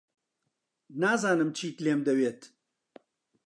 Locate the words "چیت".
1.57-1.77